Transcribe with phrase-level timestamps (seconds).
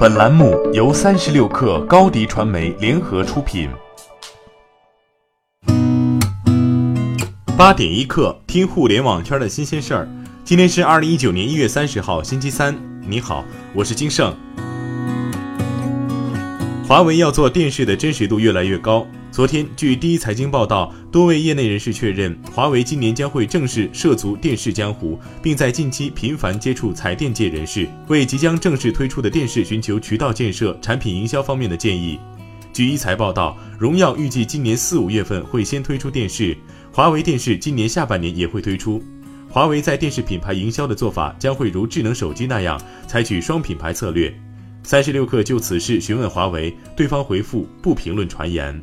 [0.00, 3.68] 本栏目由三十六氪高低传媒联合出品。
[7.54, 10.08] 八点一刻，听互联网圈的新鲜事儿。
[10.42, 12.74] 今天是二零一九年一月三十号，星期三。
[13.06, 13.44] 你好，
[13.74, 14.34] 我是金盛。
[16.88, 19.06] 华为要做电视的真实度越来越高。
[19.32, 32.18] 昨天，据第一财经报道，多位业内人士确认，华为今年将会正式涉足电视江湖，并在近期频繁接触彩电界人士，为即将正式推出的电视寻求渠道建设、产品营销方面的建议。
[32.72, 36.56] 据一财报道，荣耀预计今年四五月份会先推出电视，
[36.90, 39.00] 华为电视今年下半年也会推出。
[39.48, 44.34] 华为在电视品牌营销的做法将会如智能手机那样，采取双品牌策略。
[44.82, 48.80] 三十六氪就此事询问华为，对方回复不评论传言。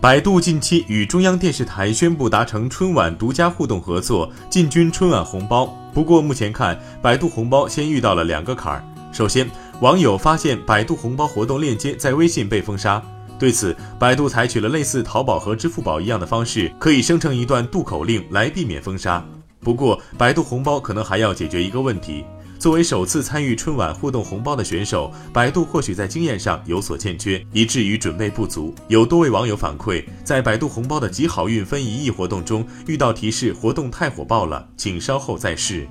[0.00, 5.76] 百度近期与中央电视台宣布达成春晚独家互动合作，进军春晚红包。
[5.92, 8.84] 不过目前看，百度红包先遇到了两个坎儿。
[9.12, 13.02] 首先，网友发现百度红包活动链接在微信被封杀，
[13.40, 19.26] 对此，百度采取了类似淘宝和支付宝一样的方式，可以生成一段渡口令来避免封杀。
[19.58, 22.24] 不过，百度红包可能还要解决一个问题。
[22.58, 28.74] 作为首次参与春晚互动红包的选手，百度或许在经验上有所欠缺，以至于准备不足。
[28.88, 35.86] 有多位网友反馈，在百度红包的“集好运分一亿”活动中，遇到提示活动太火爆了，请稍后再试。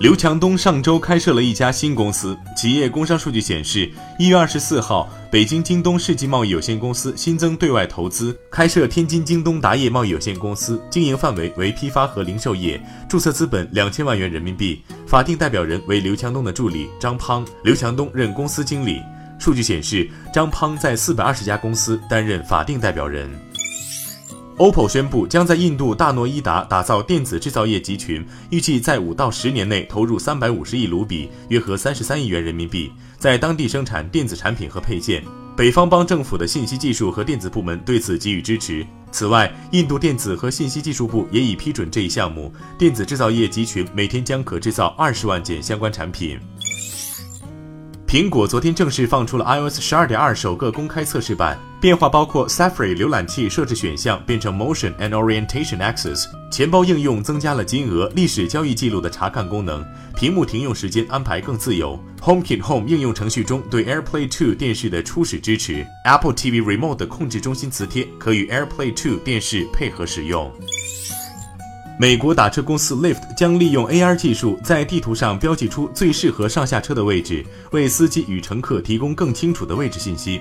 [0.00, 2.34] 刘强东上周开设了一家新公司。
[2.56, 3.86] 企业工商数据显示，
[4.18, 19.02] 一月二十四号，北京京东世纪贸易有限公司新增对外投资，开设天津京东达业贸易有限公司，经营范围为批发和零售业，注册资本两千万元人民币，法定代表人为刘强东的助理张胖，刘强东任公司经理。
[19.38, 23.30] 数据显示，张胖在四百二十家公司担任法定代表人。
[24.58, 35.24] OPPO 宣布将在印度大诺伊达打造电子制造业集群，预计在五到十年内投入三百五十亿卢比，约合三十三亿元人民币，在当地生产电子产品和配件。
[35.56, 38.86] 北方邦政府的信息技术和电子部门对此给予支持。
[39.10, 46.38] 此外，印度电子和信息技术部也已批准这一项目，电子制造业集群每天将可制造二十万件相关产品。
[48.06, 59.82] 苹果昨天正式放出了 iOS 十二点二首个公开测试版，变化包括 Safari 浏览器设置选项变成 Motion and Orientation Access，钱包应用增加了金额、历史交易记录的查看功能，
[60.14, 61.98] 屏幕停用时间安排更自由。
[62.20, 70.52] HomeKit Home 应用程序中对 AirPlay 2电视的初始支持，Apple TV Remote 的控制中心磁贴可与 AirPlay 2电视配合使用。
[71.98, 80.40] 美国打车公司 Lyft 将利用 AR 技术，在地图上标记出最适合上下车的位置，为司机与乘客提供更清楚的位置信息。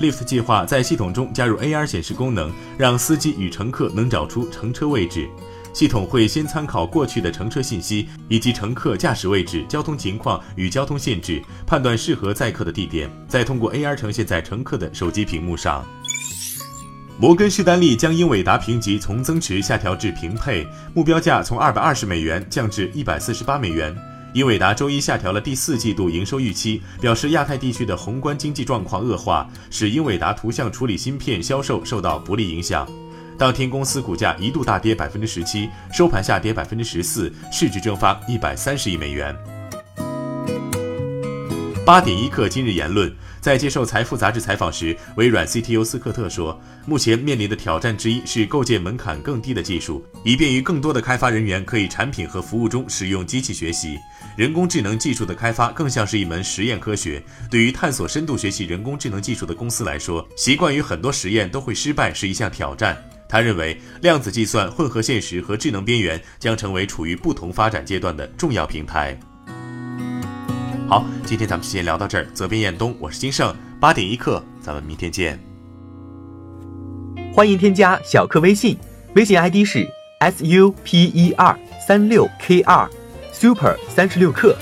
[0.00, 5.28] Lyft 计划在系统中加入 AR 显示功能，让司机与乘客能找出乘车位置。
[5.72, 15.84] 系统会先参考过去的乘车信息以及乘客驾驶位置、交通情况与交通限制，判断适合载客的地点，再通过 AR 呈现在乘客的手机屏幕上。
[17.18, 23.96] 摩根士丹利将英伟达评级从增持下调至平配，目标价从二百二十美元降至一百四十八美元。
[24.36, 32.86] 英伟达周一下调了第四季度营收预期，表示亚太地区的宏观经济状况恶化，使英伟达图像处理芯片销售受到不利影响。
[33.38, 39.34] 当天公司股价一度大跌百分之十七，收盘下跌百分之十四，市值蒸发一百三十亿美元。
[41.86, 43.10] 八点一刻，今日言论。
[43.46, 53.96] 在接受《财富》杂志采访时，微软 CTO 斯科特说，目前面临的挑战之一是构建门槛更低的技术，以便于更多的开发人员可以产品和服务中使用机器学习。
[54.36, 63.00] 人工智能技术的开发更像是一门实验科学，对于探索深度学习人工智能技术的公司来说，习惯于很多实验都会失败是一项挑战。
[63.28, 69.16] 他认为，量子计算、混合现实和智能边缘将成为处于不同发展阶段的重要平台。
[70.88, 72.24] 好，今天咱们就先聊到这儿。
[72.32, 75.36] 责编：彦东，我是金盛，八点一刻，咱们明天见。
[77.34, 78.78] 欢迎添加小课微信，
[79.16, 79.84] 微信 ID 是
[80.20, 82.88] s u p e r 三六 k 二
[83.32, 84.56] super 三十六课，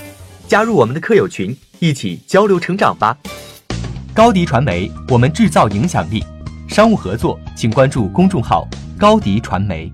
[0.47, 3.15] 加入我们的课友群，一起交流成长吧。
[4.11, 6.23] 高迪传媒，我们制造影响力。
[6.67, 8.67] 商务合作，请关注公众号
[8.97, 9.93] 高迪传媒。